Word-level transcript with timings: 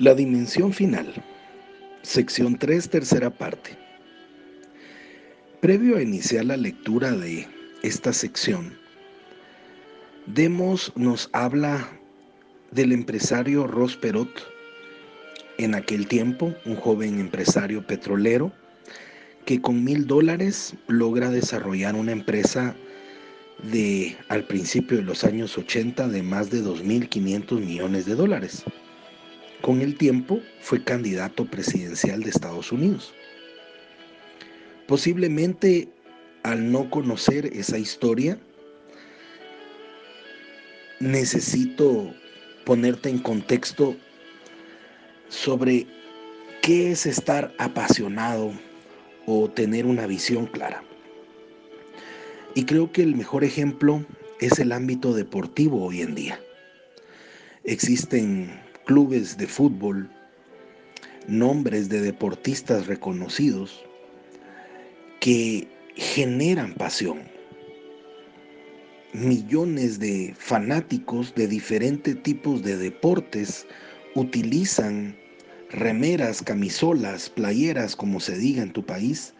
La 0.00 0.14
dimensión 0.14 0.72
final. 0.72 1.12
Sección 2.00 2.56
3, 2.56 2.88
tercera 2.88 3.28
parte. 3.28 3.76
Previo 5.60 5.98
a 5.98 6.02
iniciar 6.02 6.46
la 6.46 6.56
lectura 6.56 7.12
de 7.12 7.46
esta 7.82 8.14
sección, 8.14 8.72
Demos 10.24 10.90
nos 10.96 11.28
habla 11.34 11.86
del 12.70 12.92
empresario 12.92 13.66
Ross 13.66 13.94
Perot, 13.94 14.30
en 15.58 15.74
aquel 15.74 16.08
tiempo 16.08 16.54
un 16.64 16.76
joven 16.76 17.20
empresario 17.20 17.86
petrolero 17.86 18.50
que 19.44 19.60
con 19.60 19.84
mil 19.84 20.06
dólares 20.06 20.76
logra 20.86 21.28
desarrollar 21.28 21.94
una 21.94 22.12
empresa 22.12 22.74
de 23.70 24.16
al 24.28 24.44
principio 24.44 24.96
de 24.96 25.02
los 25.02 25.24
años 25.24 25.58
80 25.58 26.08
de 26.08 26.22
más 26.22 26.48
de 26.48 26.62
2.500 26.62 27.60
millones 27.60 28.06
de 28.06 28.14
dólares. 28.14 28.64
Con 29.62 29.82
el 29.82 29.96
tiempo 29.96 30.40
fue 30.60 30.82
candidato 30.82 31.44
presidencial 31.44 32.22
de 32.22 32.30
Estados 32.30 32.72
Unidos. 32.72 33.12
Posiblemente 34.86 35.88
al 36.42 36.72
no 36.72 36.88
conocer 36.88 37.46
esa 37.46 37.78
historia, 37.78 38.38
necesito 40.98 42.14
ponerte 42.64 43.10
en 43.10 43.18
contexto 43.18 43.96
sobre 45.28 45.86
qué 46.62 46.92
es 46.92 47.06
estar 47.06 47.54
apasionado 47.58 48.52
o 49.26 49.50
tener 49.50 49.86
una 49.86 50.06
visión 50.06 50.46
clara. 50.46 50.82
Y 52.54 52.64
creo 52.64 52.90
que 52.90 53.02
el 53.02 53.14
mejor 53.14 53.44
ejemplo 53.44 54.04
es 54.40 54.58
el 54.58 54.72
ámbito 54.72 55.12
deportivo 55.12 55.84
hoy 55.84 56.00
en 56.00 56.14
día. 56.14 56.40
Existen 57.64 58.69
clubes 58.90 59.36
de 59.36 59.46
fútbol, 59.46 60.10
nombres 61.28 61.88
de 61.88 62.00
deportistas 62.00 62.88
reconocidos 62.88 63.84
que 65.20 65.68
generan 65.94 66.74
pasión. 66.74 67.20
Millones 69.12 70.00
de 70.00 70.34
fanáticos 70.36 71.32
de 71.36 71.46
diferentes 71.46 72.20
tipos 72.24 72.64
de 72.64 72.76
deportes 72.76 73.64
utilizan 74.16 75.16
remeras, 75.70 76.42
camisolas, 76.42 77.30
playeras, 77.30 77.94
como 77.94 78.18
se 78.18 78.36
diga 78.38 78.60
en 78.60 78.72
tu 78.72 78.84
país, 78.84 79.34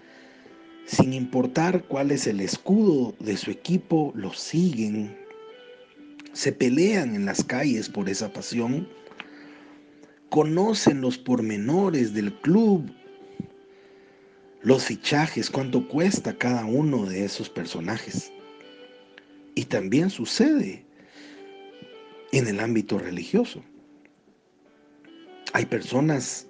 sin 0.86 1.12
importar 1.12 1.82
cuál 1.88 2.12
es 2.12 2.28
el 2.28 2.38
escudo 2.38 3.16
de 3.18 3.36
su 3.36 3.50
equipo, 3.50 4.12
lo 4.14 4.32
siguen, 4.32 5.18
se 6.34 6.52
pelean 6.52 7.16
en 7.16 7.26
las 7.26 7.42
calles 7.42 7.88
por 7.88 8.08
esa 8.08 8.32
pasión 8.32 8.86
conocen 10.30 11.00
los 11.00 11.18
pormenores 11.18 12.14
del 12.14 12.32
club, 12.40 12.90
los 14.62 14.84
fichajes, 14.84 15.50
cuánto 15.50 15.86
cuesta 15.88 16.36
cada 16.36 16.64
uno 16.64 17.04
de 17.04 17.24
esos 17.24 17.50
personajes. 17.50 18.32
Y 19.54 19.64
también 19.64 20.08
sucede 20.08 20.84
en 22.32 22.46
el 22.46 22.60
ámbito 22.60 22.98
religioso. 22.98 23.62
Hay 25.52 25.66
personas 25.66 26.46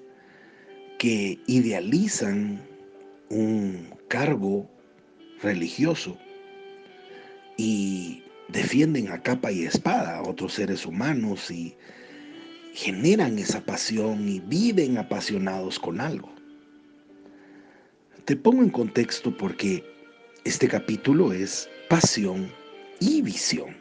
que 0.99 1.39
idealizan 1.47 2.61
un 3.31 3.89
cargo 4.09 4.69
religioso 5.43 6.19
y 7.57 8.23
defienden 8.49 9.09
a 9.09 9.23
capa 9.23 9.51
y 9.51 9.65
espada 9.65 10.19
a 10.19 10.23
otros 10.23 10.55
seres 10.55 10.85
humanos 10.85 11.51
y 11.51 11.75
generan 12.73 13.39
esa 13.39 13.61
pasión 13.65 14.29
y 14.29 14.41
viven 14.41 14.99
apasionados 14.99 15.79
con 15.79 16.01
algo. 16.01 16.31
Te 18.25 18.37
pongo 18.37 18.63
en 18.63 18.71
contexto 18.71 19.37
porque 19.37 19.85
este 20.45 20.69
capítulo 20.69 21.33
es 21.33 21.69
pasión 21.89 22.51
y 23.01 23.23
visión. 23.23 23.77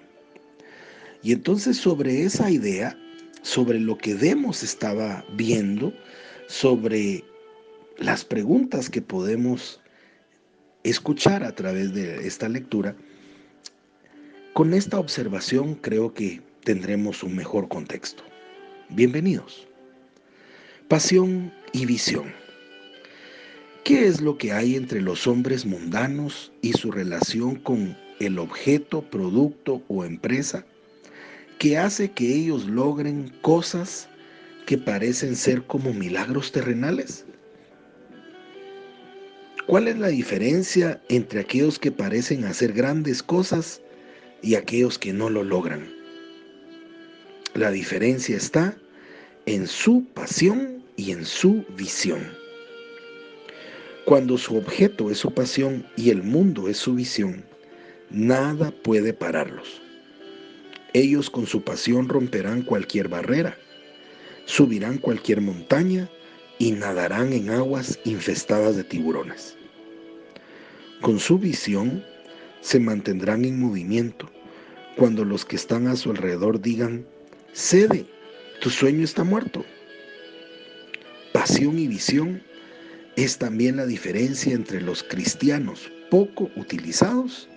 Y 1.22 1.34
entonces 1.34 1.78
sobre 1.78 2.24
esa 2.24 2.50
idea, 2.50 2.98
sobre 3.42 3.80
lo 3.80 3.98
que 3.98 4.16
Demos 4.16 4.64
estaba 4.64 5.26
viendo, 5.34 5.94
sobre 6.48 7.24
las 7.98 8.24
preguntas 8.24 8.90
que 8.90 9.02
podemos 9.02 9.82
escuchar 10.84 11.44
a 11.44 11.54
través 11.54 11.94
de 11.94 12.26
esta 12.26 12.48
lectura, 12.48 12.96
con 14.54 14.74
esta 14.74 15.00
observación 15.00 15.76
creo 15.76 16.14
que 16.14 16.42
tendremos 16.64 17.24
un 17.24 17.36
mejor 17.36 17.68
contexto. 17.68 18.24
Bienvenidos. 18.92 19.68
Pasión 20.88 21.54
y 21.74 21.86
visión. 21.86 22.34
¿Qué 23.84 24.08
es 24.08 24.20
lo 24.20 24.40
que 24.40 24.52
hay 24.52 24.76
entre 24.76 25.00
los 25.00 25.28
hombres 25.28 25.64
mundanos 25.64 26.52
y 26.64 26.74
su 26.74 26.92
relación 26.92 27.58
con 27.58 27.96
el 28.20 28.40
objeto, 28.40 29.04
producto 29.04 29.84
o 29.90 30.06
empresa 30.06 30.66
que 31.60 31.78
hace 31.78 32.10
que 32.10 32.34
ellos 32.34 32.66
logren 32.66 33.32
cosas 33.42 34.10
que 34.66 34.80
parecen 34.80 35.36
ser 35.36 35.62
como 35.68 35.94
milagros 35.94 36.52
terrenales? 36.52 37.26
¿Cuál 39.68 39.88
es 39.88 40.00
la 40.00 40.08
diferencia 40.08 41.00
entre 41.10 41.42
aquellos 41.42 41.78
que 41.78 41.92
parecen 41.92 42.44
hacer 42.46 42.74
grandes 42.74 43.22
cosas 43.22 43.84
y 44.42 44.56
aquellos 44.56 44.98
que 44.98 45.14
no 45.14 45.30
lo 45.30 45.44
logran? 45.44 45.99
La 47.56 47.72
diferencia 47.72 48.38
está 48.38 48.78
en 49.48 49.66
su 49.66 50.06
pasión 50.14 50.84
y 50.98 51.12
en 51.12 51.26
su 51.26 51.66
visión. 51.76 52.20
Cuando 54.06 54.38
su 54.38 54.56
objeto 54.56 55.10
es 55.10 55.18
su 55.18 55.34
pasión 55.34 55.86
y 55.98 56.12
el 56.12 56.22
mundo 56.22 56.68
es 56.70 56.78
su 56.78 56.94
visión, 56.94 57.44
nada 58.12 58.72
puede 58.84 59.14
pararlos. 59.14 59.82
Ellos 60.94 61.30
con 61.30 61.48
su 61.48 61.64
pasión 61.64 62.08
romperán 62.08 62.62
cualquier 62.62 63.08
barrera, 63.08 63.58
subirán 64.46 65.00
cualquier 65.00 65.42
montaña 65.42 66.08
y 66.60 66.72
nadarán 66.74 67.34
en 67.34 67.50
aguas 67.50 68.00
infestadas 68.06 68.76
de 68.76 68.84
tiburones. 68.84 69.58
Con 71.02 71.20
su 71.20 71.40
visión 71.40 72.04
se 72.62 72.80
mantendrán 72.80 73.44
en 73.44 73.60
movimiento 73.60 74.30
cuando 74.96 75.26
los 75.26 75.46
que 75.46 75.56
están 75.56 75.88
a 75.88 75.96
su 75.96 76.12
alrededor 76.12 76.62
digan, 76.62 77.06
Cede, 77.54 78.06
tu 78.62 78.70
sueño 78.70 79.04
está 79.04 79.24
muerto. 79.24 79.66
Pasión 81.34 81.80
y 81.80 81.88
visión 81.88 82.42
es 83.16 83.38
también 83.38 83.78
la 83.78 83.86
diferencia 83.86 84.54
entre 84.54 84.82
los 84.82 85.04
cristianos 85.04 85.92
poco 86.10 86.50
utilizados 86.56 87.50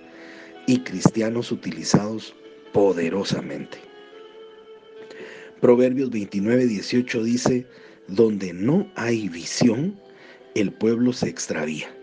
y 0.66 0.80
cristianos 0.80 1.52
utilizados 1.52 2.34
poderosamente. 2.72 3.78
Proverbios 5.60 6.10
29, 6.10 6.66
18 6.66 7.22
dice, 7.22 7.66
donde 8.08 8.52
no 8.52 8.90
hay 8.96 9.28
visión, 9.28 9.98
el 10.54 10.72
pueblo 10.72 11.12
se 11.12 11.28
extravía. 11.28 11.94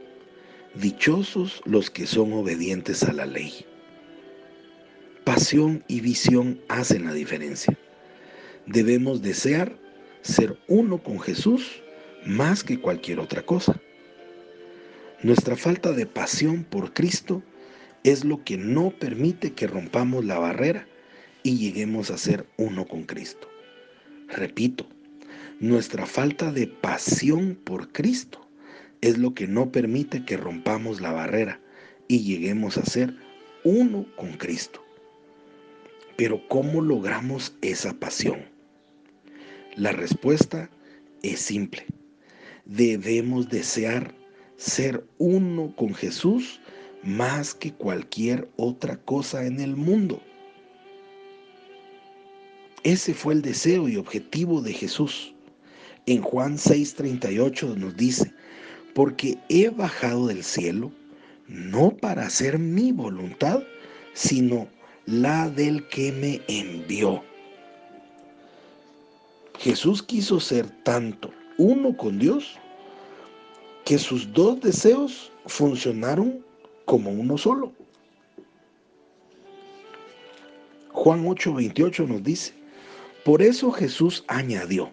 Dichosos 0.76 1.62
los 1.66 1.90
que 1.90 2.08
son 2.08 2.34
obedientes 2.34 3.04
a 3.04 3.14
la 3.14 3.26
ley. 3.26 3.66
Pasión 5.30 5.84
y 5.88 6.02
visión 6.02 6.60
hacen 6.70 7.06
la 7.06 7.14
diferencia. 7.14 7.78
Debemos 8.66 9.22
desear 9.22 9.78
ser 10.24 10.58
uno 10.68 11.04
con 11.04 11.20
Jesús 11.20 11.84
más 12.26 12.64
que 12.64 12.80
cualquier 12.82 13.20
otra 13.20 13.44
cosa. 13.44 13.80
Nuestra 15.22 15.56
falta 15.56 15.92
de 15.92 16.08
pasión 16.08 16.64
por 16.64 16.96
Cristo 16.96 17.44
es 18.04 18.26
lo 18.26 18.44
que 18.44 18.58
no 18.58 18.90
permite 18.90 19.54
que 19.54 19.68
rompamos 19.68 20.26
la 20.26 20.40
barrera 20.40 20.88
y 21.44 21.60
lleguemos 21.60 22.10
a 22.10 22.18
ser 22.18 22.48
uno 22.58 22.88
con 22.88 23.04
Cristo. 23.04 23.48
Repito, 24.30 24.88
nuestra 25.60 26.08
falta 26.08 26.52
de 26.52 26.66
pasión 26.66 27.54
por 27.54 27.92
Cristo 27.92 28.50
es 29.02 29.20
lo 29.20 29.36
que 29.36 29.46
no 29.46 29.72
permite 29.72 30.26
que 30.26 30.38
rompamos 30.38 31.02
la 31.02 31.12
barrera 31.12 31.62
y 32.08 32.22
lleguemos 32.24 32.80
a 32.80 32.86
ser 32.88 33.14
uno 33.64 34.08
con 34.16 34.34
Cristo. 34.34 34.89
Pero 36.20 36.46
¿cómo 36.50 36.82
logramos 36.82 37.54
esa 37.62 37.94
pasión? 37.94 38.44
La 39.78 39.94
respuesta 39.94 40.70
es 41.24 41.40
simple. 41.40 41.86
Debemos 42.66 43.48
desear 43.48 44.14
ser 44.58 45.08
uno 45.18 45.74
con 45.78 45.94
Jesús 45.94 46.60
más 47.04 47.54
que 47.54 47.72
cualquier 47.72 48.50
otra 48.58 48.98
cosa 48.98 49.46
en 49.46 49.62
el 49.62 49.78
mundo. 49.78 50.22
Ese 52.84 53.14
fue 53.14 53.34
el 53.36 53.42
deseo 53.42 53.88
y 53.88 53.96
objetivo 53.96 54.62
de 54.62 54.74
Jesús. 54.74 55.34
En 56.06 56.22
Juan 56.22 56.58
6:38 56.58 57.78
nos 57.78 57.96
dice, 57.96 58.34
porque 58.94 59.38
he 59.48 59.70
bajado 59.70 60.28
del 60.28 60.44
cielo 60.44 60.92
no 61.48 61.92
para 61.92 62.26
hacer 62.26 62.60
mi 62.60 62.92
voluntad, 62.92 63.64
sino 64.14 64.68
la 65.10 65.50
del 65.50 65.88
que 65.88 66.12
me 66.12 66.42
envió. 66.48 67.24
Jesús 69.58 70.04
quiso 70.04 70.40
ser 70.40 70.68
tanto 70.84 71.32
uno 71.58 71.98
con 71.98 72.20
Dios 72.20 72.58
que 73.86 73.98
sus 73.98 74.32
dos 74.34 74.62
deseos 74.62 75.32
funcionaron 75.48 76.46
como 76.86 77.10
uno 77.10 77.38
solo. 77.38 77.74
Juan 80.92 81.26
8:28 81.26 82.08
nos 82.08 82.24
dice, 82.24 82.54
por 83.26 83.42
eso 83.42 83.72
Jesús 83.72 84.24
añadió, 84.28 84.92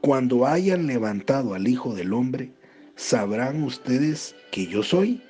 cuando 0.00 0.46
hayan 0.46 0.86
levantado 0.86 1.54
al 1.54 1.68
Hijo 1.68 1.94
del 1.94 2.14
Hombre, 2.14 2.50
sabrán 2.96 3.62
ustedes 3.62 4.34
que 4.50 4.66
yo 4.66 4.82
soy 4.82 5.22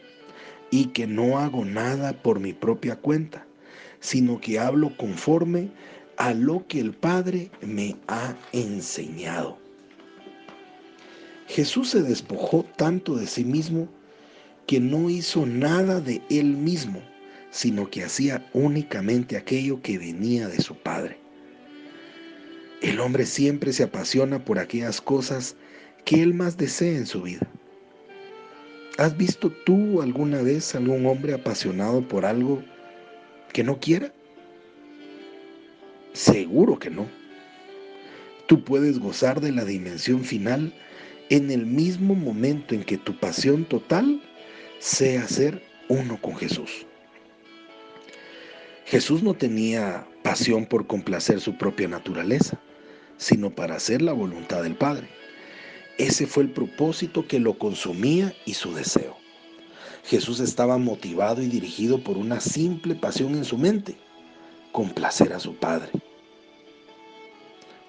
y 0.75 0.87
que 0.87 1.07
no 1.07 1.39
hago 1.39 1.65
nada 1.65 2.21
por 2.21 2.41
mi 2.41 2.53
propia 2.53 2.97
cuenta, 2.97 3.47
sino 4.01 4.41
que 4.41 4.59
hablo 4.59 4.97
conforme 4.97 5.71
a 6.17 6.35
lo 6.35 6.67
que 6.67 6.81
el 6.81 6.93
Padre 6.95 7.53
me 7.63 7.95
ha 8.09 8.35
enseñado. 8.51 9.57
Jesús 11.47 11.91
se 11.91 12.03
despojó 12.03 12.65
tanto 12.77 13.15
de 13.15 13.29
sí 13.29 13.45
mismo 13.45 13.87
que 14.67 14.81
no 14.81 15.11
hizo 15.11 15.47
nada 15.47 16.01
de 16.01 16.21
él 16.29 16.57
mismo, 16.57 17.01
sino 17.53 17.89
que 17.89 18.03
hacía 18.03 18.45
únicamente 18.53 19.37
aquello 19.37 19.81
que 19.81 19.97
venía 19.97 20.49
de 20.49 20.61
su 20.61 20.75
Padre. 20.75 21.21
El 22.83 22.99
hombre 22.99 23.27
siempre 23.27 23.73
se 23.73 23.85
apasiona 23.85 24.45
por 24.45 24.59
aquellas 24.59 25.01
cosas 25.01 25.55
que 26.05 26.21
él 26.21 26.35
más 26.35 26.57
desea 26.57 26.99
en 26.99 27.07
su 27.07 27.23
vida. 27.23 27.49
¿Has 28.97 29.17
visto 29.17 29.51
tú 29.51 30.03
alguna 30.03 30.41
vez 30.41 30.73
algún 30.77 31.05
hombre 31.07 31.35
apasionado 31.35 32.07
por 32.07 32.25
algo 32.25 32.63
que 33.53 33.65
no 33.65 33.81
quiera? 33.81 34.13
Seguro 36.13 36.79
que 36.79 36.91
no. 36.91 37.09
Tú 38.47 38.63
puedes 38.63 39.01
gozar 39.01 39.41
de 39.41 39.51
la 39.51 39.65
dimensión 39.65 40.23
final 40.23 40.73
en 41.29 41.51
el 41.51 41.67
mismo 41.67 42.15
momento 42.15 42.77
en 42.77 42.85
que 42.85 42.97
tu 42.97 43.19
pasión 43.19 43.65
total 43.65 44.23
sea 44.79 45.27
ser 45.27 45.61
uno 45.89 46.21
con 46.21 46.37
Jesús. 46.37 46.87
Jesús 48.85 49.25
no 49.25 49.35
tenía 49.35 50.07
pasión 50.23 50.67
por 50.67 50.87
complacer 50.87 51.41
su 51.41 51.59
propia 51.59 51.89
naturaleza, 51.89 52.61
sino 53.17 53.51
para 53.51 53.75
hacer 53.75 54.03
la 54.03 54.13
voluntad 54.13 54.63
del 54.63 54.77
Padre. 54.77 55.09
Ese 55.99 56.27
fue 56.27 56.43
el 56.43 56.51
propósito 56.51 57.27
que 57.29 57.39
lo 57.39 57.57
consumía 57.57 58.35
y 58.45 58.55
su 58.55 58.75
deseo. 58.75 59.17
Jesús 60.05 60.41
estaba 60.41 60.77
motivado 60.77 61.41
y 61.41 61.47
dirigido 61.47 62.03
por 62.03 62.19
una 62.19 62.41
simple 62.41 62.95
pasión 62.95 63.37
en 63.37 63.45
su 63.45 63.57
mente, 63.57 63.97
complacer 64.73 65.33
a 65.33 65.41
su 65.41 65.55
Padre. 65.55 65.91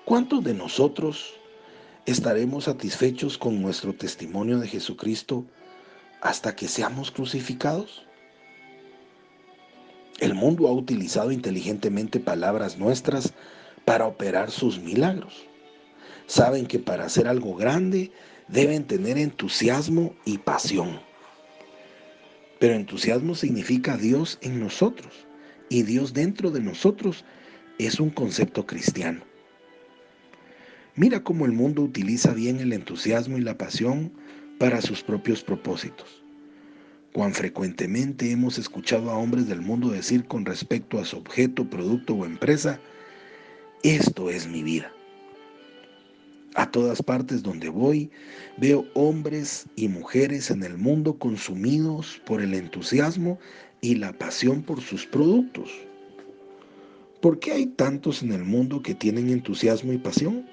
¿Cuántos 0.05 0.43
de 0.43 0.53
nosotros 0.53 1.33
estaremos 2.05 2.65
satisfechos 2.65 3.39
con 3.39 3.59
nuestro 3.61 3.93
testimonio 3.93 4.59
de 4.59 4.67
Jesucristo 4.67 5.43
hasta 6.21 6.55
que 6.55 6.67
seamos 6.67 7.09
crucificados? 7.09 8.05
El 10.19 10.35
mundo 10.35 10.67
ha 10.67 10.71
utilizado 10.71 11.31
inteligentemente 11.31 12.19
palabras 12.19 12.77
nuestras 12.77 13.33
para 13.83 14.05
operar 14.05 14.51
sus 14.51 14.79
milagros. 14.79 15.47
Saben 16.27 16.65
que 16.65 16.79
para 16.79 17.05
hacer 17.05 17.27
algo 17.27 17.55
grande 17.55 18.11
deben 18.47 18.85
tener 18.85 19.17
entusiasmo 19.17 20.15
y 20.25 20.37
pasión. 20.37 20.99
Pero 22.59 22.73
entusiasmo 22.73 23.35
significa 23.35 23.97
Dios 23.97 24.39
en 24.41 24.59
nosotros 24.59 25.27
y 25.69 25.83
Dios 25.83 26.13
dentro 26.13 26.51
de 26.51 26.61
nosotros 26.61 27.25
es 27.77 27.99
un 27.99 28.09
concepto 28.09 28.65
cristiano. 28.65 29.21
Mira 30.95 31.23
cómo 31.23 31.45
el 31.45 31.51
mundo 31.51 31.81
utiliza 31.81 32.33
bien 32.33 32.59
el 32.59 32.71
entusiasmo 32.71 33.37
y 33.37 33.41
la 33.41 33.57
pasión 33.57 34.13
para 34.57 34.81
sus 34.81 35.03
propios 35.03 35.43
propósitos. 35.43 36.23
Cuán 37.11 37.33
frecuentemente 37.33 38.31
hemos 38.31 38.57
escuchado 38.57 39.11
a 39.11 39.17
hombres 39.17 39.47
del 39.47 39.61
mundo 39.61 39.89
decir 39.89 40.25
con 40.25 40.45
respecto 40.45 40.99
a 40.99 41.05
su 41.05 41.17
objeto, 41.17 41.69
producto 41.69 42.13
o 42.13 42.25
empresa, 42.25 42.79
esto 43.83 44.29
es 44.29 44.47
mi 44.47 44.63
vida. 44.63 44.94
Todas 46.75 47.01
partes 47.01 47.41
donde 47.41 47.69
voy, 47.69 48.11
veo 48.57 48.83
hombres 48.95 49.65
y 49.77 49.87
mujeres 49.87 50.51
en 50.51 50.61
el 50.61 50.77
mundo 50.77 51.17
consumidos 51.17 52.21
por 52.25 52.41
el 52.41 52.53
entusiasmo 52.53 53.39
y 53.79 53.95
la 53.95 54.11
pasión 54.11 54.61
por 54.61 54.81
sus 54.81 55.05
productos. 55.05 55.69
¿Por 57.21 57.39
qué 57.39 57.53
hay 57.53 57.67
tantos 57.67 58.23
en 58.23 58.33
el 58.33 58.43
mundo 58.43 58.81
que 58.81 58.93
tienen 58.93 59.29
entusiasmo 59.29 59.93
y 59.93 59.99
pasión? 59.99 60.45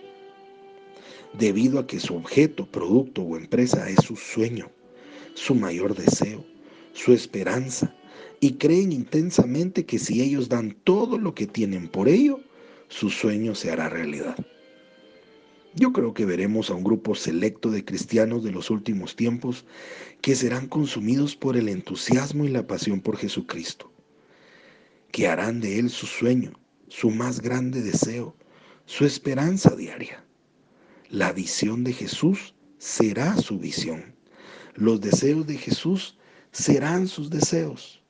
debido 1.36 1.80
a 1.80 1.88
que 1.88 1.98
su 1.98 2.14
objeto, 2.14 2.70
producto 2.70 3.22
o 3.22 3.36
empresa 3.36 3.90
es 3.90 4.04
su 4.04 4.14
sueño, 4.14 4.70
su 5.34 5.56
mayor 5.56 5.96
deseo, 5.96 6.44
su 6.92 7.12
esperanza, 7.12 7.96
y 8.38 8.52
creen 8.58 8.92
intensamente 8.92 9.86
que 9.86 9.98
si 9.98 10.22
ellos 10.22 10.48
dan 10.48 10.76
todo 10.84 11.18
lo 11.18 11.34
que 11.34 11.48
tienen 11.48 11.88
por 11.88 12.08
ello, 12.08 12.38
su 12.86 13.10
sueño 13.10 13.56
se 13.56 13.72
hará 13.72 13.88
realidad. 13.88 14.36
Yo 15.74 15.92
creo 15.92 16.12
que 16.12 16.26
veremos 16.26 16.68
a 16.68 16.74
un 16.74 16.84
grupo 16.84 17.14
selecto 17.14 17.70
de 17.70 17.82
cristianos 17.82 18.44
de 18.44 18.50
los 18.50 18.68
últimos 18.68 19.16
tiempos 19.16 19.64
que 20.20 20.36
serán 20.36 20.68
consumidos 20.68 21.34
por 21.34 21.56
el 21.56 21.68
entusiasmo 21.70 22.44
y 22.44 22.48
la 22.48 22.66
pasión 22.66 23.00
por 23.00 23.16
Jesucristo, 23.16 23.90
que 25.10 25.28
harán 25.28 25.60
de 25.60 25.78
Él 25.78 25.88
su 25.88 26.06
sueño, 26.06 26.52
su 26.88 27.10
más 27.10 27.40
grande 27.40 27.80
deseo, 27.80 28.36
su 28.84 29.06
esperanza 29.06 29.74
diaria. 29.74 30.22
La 31.08 31.32
visión 31.32 31.84
de 31.84 31.94
Jesús 31.94 32.54
será 32.76 33.38
su 33.38 33.58
visión. 33.58 34.14
Los 34.74 35.00
deseos 35.00 35.46
de 35.46 35.56
Jesús 35.56 36.18
serán 36.50 37.08
sus 37.08 37.30
deseos. 37.30 38.02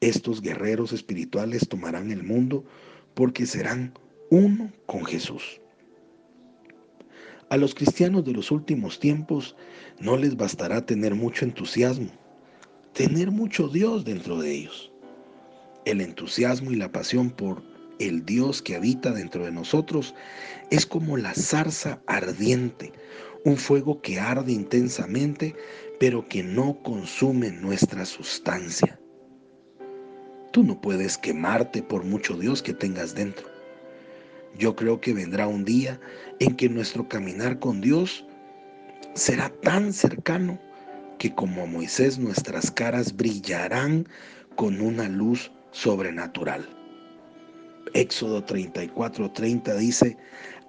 Estos 0.00 0.40
guerreros 0.40 0.94
espirituales 0.94 1.68
tomarán 1.68 2.10
el 2.10 2.22
mundo 2.22 2.64
porque 3.12 3.44
serán 3.44 3.92
uno 4.30 4.72
con 4.86 5.04
Jesús. 5.04 5.60
A 7.50 7.56
los 7.56 7.74
cristianos 7.74 8.26
de 8.26 8.32
los 8.32 8.50
últimos 8.50 9.00
tiempos 9.00 9.56
no 10.00 10.18
les 10.18 10.36
bastará 10.36 10.84
tener 10.84 11.14
mucho 11.14 11.46
entusiasmo, 11.46 12.10
tener 12.92 13.30
mucho 13.30 13.68
Dios 13.68 14.04
dentro 14.04 14.38
de 14.38 14.52
ellos. 14.52 14.92
El 15.86 16.02
entusiasmo 16.02 16.72
y 16.72 16.76
la 16.76 16.92
pasión 16.92 17.30
por 17.30 17.62
el 17.98 18.26
Dios 18.26 18.60
que 18.60 18.76
habita 18.76 19.12
dentro 19.12 19.46
de 19.46 19.52
nosotros 19.52 20.14
es 20.70 20.84
como 20.84 21.16
la 21.16 21.32
zarza 21.34 22.02
ardiente, 22.06 22.92
un 23.46 23.56
fuego 23.56 24.02
que 24.02 24.20
arde 24.20 24.52
intensamente, 24.52 25.56
pero 25.98 26.28
que 26.28 26.42
no 26.42 26.82
consume 26.82 27.50
nuestra 27.50 28.04
sustancia. 28.04 29.00
Tú 30.52 30.64
no 30.64 30.78
puedes 30.82 31.16
quemarte 31.16 31.82
por 31.82 32.04
mucho 32.04 32.36
Dios 32.36 32.62
que 32.62 32.74
tengas 32.74 33.14
dentro. 33.14 33.57
Yo 34.58 34.74
creo 34.74 35.00
que 35.00 35.14
vendrá 35.14 35.46
un 35.46 35.64
día 35.64 36.00
en 36.40 36.56
que 36.56 36.68
nuestro 36.68 37.08
caminar 37.08 37.60
con 37.60 37.80
Dios 37.80 38.26
será 39.14 39.50
tan 39.62 39.92
cercano 39.92 40.58
que 41.18 41.32
como 41.32 41.62
a 41.62 41.66
Moisés 41.66 42.18
nuestras 42.18 42.70
caras 42.70 43.16
brillarán 43.16 44.08
con 44.56 44.80
una 44.80 45.08
luz 45.08 45.52
sobrenatural. 45.70 46.68
Éxodo 47.94 48.42
34, 48.44 49.30
30 49.30 49.76
dice, 49.76 50.16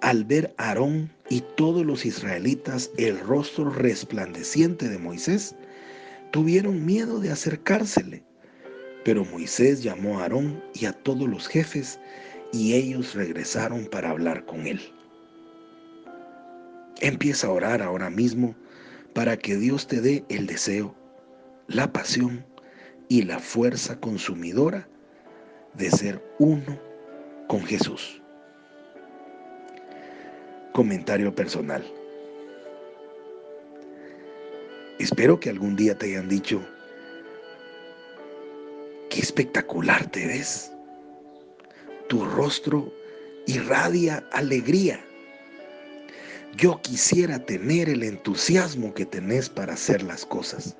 al 0.00 0.24
ver 0.24 0.54
Aarón 0.56 1.10
y 1.28 1.42
todos 1.56 1.84
los 1.84 2.06
israelitas 2.06 2.90
el 2.96 3.18
rostro 3.18 3.70
resplandeciente 3.70 4.88
de 4.88 4.98
Moisés, 4.98 5.54
tuvieron 6.30 6.86
miedo 6.86 7.18
de 7.18 7.32
acercársele. 7.32 8.22
Pero 9.04 9.24
Moisés 9.24 9.82
llamó 9.82 10.18
a 10.18 10.22
Aarón 10.22 10.62
y 10.74 10.86
a 10.86 10.92
todos 10.92 11.28
los 11.28 11.48
jefes 11.48 11.98
y 12.52 12.74
ellos 12.74 13.14
regresaron 13.14 13.86
para 13.86 14.10
hablar 14.10 14.44
con 14.44 14.66
él. 14.66 14.80
Empieza 17.00 17.46
a 17.46 17.52
orar 17.52 17.82
ahora 17.82 18.10
mismo 18.10 18.54
para 19.14 19.36
que 19.36 19.56
Dios 19.56 19.86
te 19.86 20.00
dé 20.00 20.24
el 20.28 20.46
deseo, 20.46 20.94
la 21.66 21.92
pasión 21.92 22.44
y 23.08 23.22
la 23.22 23.38
fuerza 23.38 23.98
consumidora 23.98 24.88
de 25.74 25.90
ser 25.90 26.22
uno 26.38 26.80
con 27.48 27.62
Jesús. 27.64 28.20
Comentario 30.72 31.34
personal. 31.34 31.84
Espero 34.98 35.40
que 35.40 35.50
algún 35.50 35.76
día 35.76 35.96
te 35.96 36.06
hayan 36.06 36.28
dicho, 36.28 36.60
qué 39.08 39.20
espectacular 39.20 40.06
te 40.10 40.26
ves. 40.26 40.70
Tu 42.10 42.24
rostro 42.24 42.92
irradia 43.46 44.26
alegría. 44.32 45.00
Yo 46.56 46.82
quisiera 46.82 47.38
tener 47.38 47.88
el 47.88 48.02
entusiasmo 48.02 48.92
que 48.94 49.06
tenés 49.06 49.48
para 49.48 49.74
hacer 49.74 50.02
las 50.02 50.26
cosas. 50.26 50.76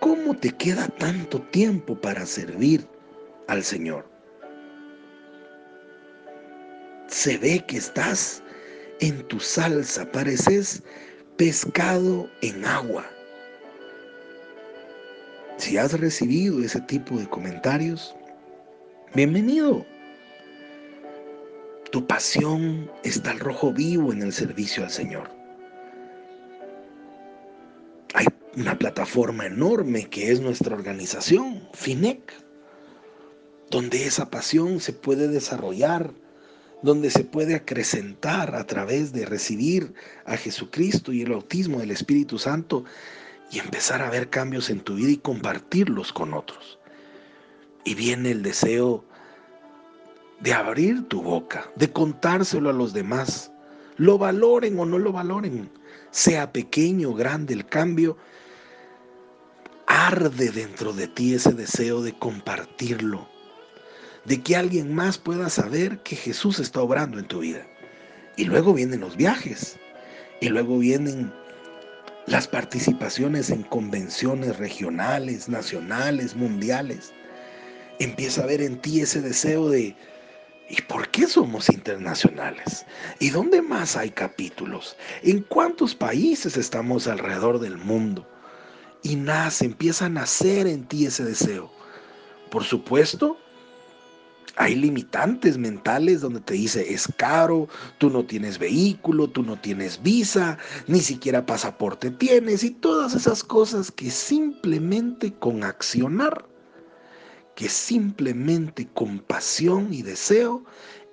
¿Cómo 0.00 0.36
te 0.36 0.50
queda 0.50 0.88
tanto 0.88 1.40
tiempo 1.52 1.94
para 2.00 2.26
servir 2.26 2.84
al 3.46 3.62
Señor? 3.62 4.10
Se 7.06 7.38
ve 7.38 7.64
que 7.64 7.76
estás 7.76 8.42
en 8.98 9.22
tu 9.28 9.38
salsa, 9.38 10.10
pareces 10.10 10.82
pescado 11.36 12.28
en 12.40 12.64
agua. 12.64 13.08
Si 15.58 15.78
has 15.78 15.92
recibido 15.92 16.60
ese 16.60 16.80
tipo 16.80 17.16
de 17.16 17.28
comentarios, 17.28 18.15
bienvenido. 19.14 19.86
Tu 21.90 22.06
pasión 22.06 22.90
está 23.04 23.30
al 23.30 23.40
rojo 23.40 23.72
vivo 23.72 24.12
en 24.12 24.22
el 24.22 24.32
servicio 24.32 24.84
al 24.84 24.90
Señor. 24.90 25.30
Hay 28.14 28.26
una 28.56 28.76
plataforma 28.78 29.46
enorme 29.46 30.08
que 30.08 30.30
es 30.32 30.40
nuestra 30.40 30.74
organización, 30.74 31.66
FINEC, 31.72 32.32
donde 33.70 34.06
esa 34.06 34.30
pasión 34.30 34.80
se 34.80 34.92
puede 34.92 35.28
desarrollar, 35.28 36.12
donde 36.82 37.10
se 37.10 37.24
puede 37.24 37.54
acrecentar 37.54 38.54
a 38.54 38.66
través 38.66 39.12
de 39.12 39.24
recibir 39.24 39.94
a 40.24 40.36
Jesucristo 40.36 41.12
y 41.12 41.22
el 41.22 41.30
bautismo 41.30 41.78
del 41.78 41.90
Espíritu 41.90 42.38
Santo 42.38 42.84
y 43.50 43.58
empezar 43.60 44.02
a 44.02 44.10
ver 44.10 44.28
cambios 44.28 44.70
en 44.70 44.80
tu 44.80 44.96
vida 44.96 45.10
y 45.10 45.16
compartirlos 45.16 46.12
con 46.12 46.34
otros. 46.34 46.75
Y 47.86 47.94
viene 47.94 48.32
el 48.32 48.42
deseo 48.42 49.04
de 50.40 50.52
abrir 50.52 51.06
tu 51.08 51.22
boca, 51.22 51.70
de 51.76 51.90
contárselo 51.90 52.68
a 52.68 52.74
los 52.74 52.92
demás, 52.92 53.52
lo 53.96 54.18
valoren 54.18 54.78
o 54.78 54.84
no 54.84 54.98
lo 54.98 55.12
valoren, 55.12 55.70
sea 56.10 56.52
pequeño 56.52 57.10
o 57.10 57.14
grande 57.14 57.54
el 57.54 57.64
cambio, 57.64 58.18
arde 59.86 60.50
dentro 60.50 60.92
de 60.92 61.06
ti 61.06 61.34
ese 61.34 61.52
deseo 61.52 62.02
de 62.02 62.12
compartirlo, 62.12 63.28
de 64.24 64.42
que 64.42 64.56
alguien 64.56 64.92
más 64.92 65.16
pueda 65.16 65.48
saber 65.48 66.02
que 66.02 66.16
Jesús 66.16 66.58
está 66.58 66.80
obrando 66.80 67.20
en 67.20 67.28
tu 67.28 67.38
vida. 67.38 67.64
Y 68.36 68.46
luego 68.46 68.74
vienen 68.74 69.00
los 69.00 69.16
viajes, 69.16 69.78
y 70.40 70.48
luego 70.48 70.78
vienen 70.78 71.32
las 72.26 72.48
participaciones 72.48 73.48
en 73.50 73.62
convenciones 73.62 74.58
regionales, 74.58 75.48
nacionales, 75.48 76.34
mundiales. 76.34 77.12
Empieza 77.98 78.42
a 78.42 78.46
ver 78.46 78.60
en 78.60 78.80
ti 78.80 79.00
ese 79.00 79.20
deseo 79.20 79.68
de, 79.70 79.96
¿y 80.68 80.82
por 80.82 81.08
qué 81.08 81.26
somos 81.26 81.68
internacionales? 81.70 82.84
¿Y 83.20 83.30
dónde 83.30 83.62
más 83.62 83.96
hay 83.96 84.10
capítulos? 84.10 84.96
¿En 85.22 85.42
cuántos 85.42 85.94
países 85.94 86.56
estamos 86.56 87.06
alrededor 87.06 87.58
del 87.58 87.78
mundo? 87.78 88.26
Y 89.02 89.16
nace, 89.16 89.64
empieza 89.64 90.06
a 90.06 90.10
nacer 90.10 90.66
en 90.66 90.84
ti 90.84 91.06
ese 91.06 91.24
deseo. 91.24 91.70
Por 92.50 92.64
supuesto, 92.64 93.38
hay 94.56 94.74
limitantes 94.74 95.58
mentales 95.58 96.22
donde 96.22 96.40
te 96.40 96.54
dice 96.54 96.92
es 96.92 97.06
caro, 97.18 97.68
tú 97.98 98.08
no 98.10 98.24
tienes 98.24 98.58
vehículo, 98.58 99.28
tú 99.28 99.42
no 99.42 99.60
tienes 99.60 100.02
visa, 100.02 100.58
ni 100.86 101.00
siquiera 101.00 101.44
pasaporte 101.44 102.10
tienes 102.10 102.64
y 102.64 102.70
todas 102.70 103.14
esas 103.14 103.44
cosas 103.44 103.90
que 103.90 104.10
simplemente 104.10 105.32
con 105.34 105.62
accionar, 105.62 106.46
que 107.56 107.68
simplemente 107.70 108.86
con 108.92 109.18
pasión 109.18 109.92
y 109.92 110.02
deseo 110.02 110.64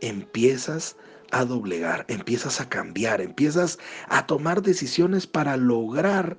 empiezas 0.02 0.98
a 1.32 1.46
doblegar, 1.46 2.06
empiezas 2.10 2.60
a 2.62 2.70
cambiar, 2.70 3.22
empiezas 3.22 3.80
a 4.10 4.28
tomar 4.28 4.62
decisiones 4.62 5.26
para 5.26 5.58
lograr 5.58 6.38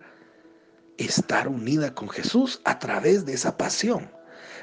estar 0.98 1.48
unida 1.48 1.94
con 1.94 2.10
Jesús 2.10 2.60
a 2.64 2.78
través 2.78 3.24
de 3.24 3.32
esa 3.32 3.56
pasión, 3.56 4.12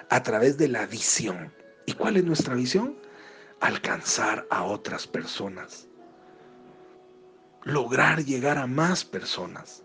a 0.09 0.21
través 0.21 0.57
de 0.57 0.69
la 0.69 0.85
visión. 0.85 1.51
¿Y 1.87 1.93
cuál 1.93 2.17
es 2.17 2.23
nuestra 2.23 2.53
visión? 2.53 2.95
Alcanzar 3.59 4.45
a 4.51 4.63
otras 4.63 5.07
personas. 5.07 5.87
Lograr 7.63 8.23
llegar 8.23 8.59
a 8.59 8.67
más 8.67 9.03
personas. 9.03 9.83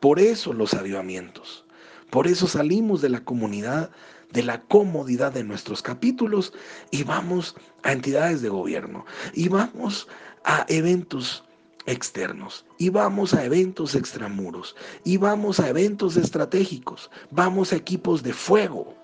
Por 0.00 0.18
eso 0.18 0.52
los 0.52 0.74
avivamientos. 0.74 1.65
Por 2.10 2.26
eso 2.26 2.46
salimos 2.46 3.02
de 3.02 3.08
la 3.08 3.24
comunidad, 3.24 3.90
de 4.32 4.42
la 4.42 4.60
comodidad 4.62 5.32
de 5.32 5.44
nuestros 5.44 5.82
capítulos 5.82 6.52
y 6.90 7.02
vamos 7.04 7.56
a 7.82 7.92
entidades 7.92 8.42
de 8.42 8.48
gobierno. 8.48 9.04
Y 9.34 9.48
vamos 9.48 10.08
a 10.44 10.64
eventos 10.68 11.44
externos 11.86 12.66
y 12.78 12.90
vamos 12.90 13.32
a 13.32 13.44
eventos 13.44 13.94
extramuros 13.94 14.74
y 15.04 15.16
vamos 15.16 15.60
a 15.60 15.68
eventos 15.68 16.16
estratégicos, 16.16 17.10
vamos 17.30 17.72
a 17.72 17.76
equipos 17.76 18.22
de 18.22 18.32
fuego 18.32 18.94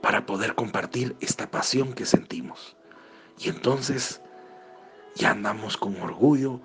para 0.00 0.24
poder 0.24 0.54
compartir 0.54 1.16
esta 1.20 1.50
pasión 1.50 1.92
que 1.92 2.06
sentimos. 2.06 2.76
Y 3.38 3.48
entonces 3.48 4.20
ya 5.14 5.32
andamos 5.32 5.76
con 5.76 6.00
orgullo, 6.00 6.60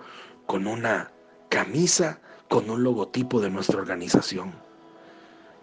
con 0.45 0.67
una 0.67 1.11
camisa, 1.49 2.21
con 2.47 2.69
un 2.69 2.83
logotipo 2.83 3.41
de 3.41 3.49
nuestra 3.49 3.79
organización. 3.79 4.53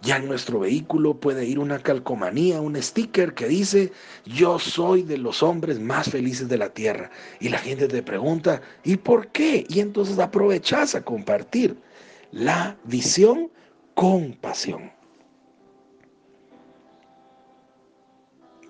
Ya 0.01 0.17
en 0.17 0.27
nuestro 0.27 0.59
vehículo 0.59 1.19
puede 1.19 1.45
ir 1.45 1.59
una 1.59 1.77
calcomanía, 1.77 2.59
un 2.59 2.81
sticker 2.81 3.35
que 3.35 3.47
dice, 3.47 3.91
yo 4.25 4.57
soy 4.57 5.03
de 5.03 5.19
los 5.19 5.43
hombres 5.43 5.79
más 5.79 6.09
felices 6.09 6.49
de 6.49 6.57
la 6.57 6.69
tierra. 6.69 7.11
Y 7.39 7.49
la 7.49 7.59
gente 7.59 7.87
te 7.87 8.01
pregunta, 8.01 8.61
¿y 8.83 8.97
por 8.97 9.27
qué? 9.27 9.63
Y 9.69 9.79
entonces 9.79 10.17
aprovechas 10.17 10.95
a 10.95 11.03
compartir 11.03 11.77
la 12.31 12.77
visión 12.83 13.51
con 13.93 14.33
pasión. 14.33 14.91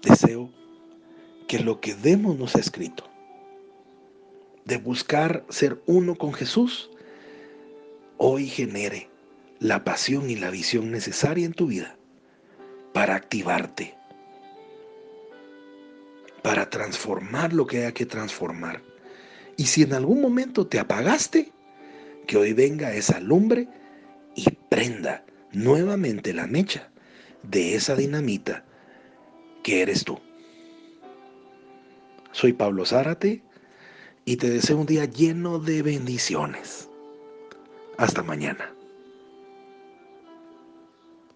Deseo 0.01 0.49
que 1.47 1.59
lo 1.59 1.79
que 1.79 1.95
demos 1.95 2.37
nos 2.37 2.55
ha 2.55 2.59
escrito, 2.59 3.05
de 4.65 4.77
buscar 4.77 5.45
ser 5.49 5.81
uno 5.85 6.15
con 6.15 6.33
Jesús, 6.33 6.90
hoy 8.23 8.45
genere 8.45 9.09
la 9.57 9.83
pasión 9.83 10.29
y 10.29 10.35
la 10.35 10.51
visión 10.51 10.91
necesaria 10.91 11.43
en 11.43 11.53
tu 11.53 11.65
vida 11.65 11.97
para 12.93 13.15
activarte, 13.15 13.95
para 16.43 16.69
transformar 16.69 17.51
lo 17.51 17.65
que 17.65 17.79
haya 17.79 17.93
que 17.93 18.05
transformar. 18.05 18.83
Y 19.57 19.65
si 19.65 19.81
en 19.81 19.93
algún 19.93 20.21
momento 20.21 20.67
te 20.67 20.77
apagaste, 20.77 21.51
que 22.27 22.37
hoy 22.37 22.53
venga 22.53 22.93
esa 22.93 23.19
lumbre 23.19 23.67
y 24.35 24.45
prenda 24.69 25.25
nuevamente 25.51 26.31
la 26.31 26.45
mecha 26.45 26.91
de 27.41 27.73
esa 27.73 27.95
dinamita 27.95 28.63
que 29.63 29.81
eres 29.81 30.05
tú. 30.05 30.19
Soy 32.33 32.53
Pablo 32.53 32.85
Zárate 32.85 33.41
y 34.25 34.35
te 34.35 34.51
deseo 34.51 34.77
un 34.77 34.85
día 34.85 35.05
lleno 35.05 35.57
de 35.57 35.81
bendiciones. 35.81 36.90
Hasta 38.01 38.23
mañana. 38.23 38.80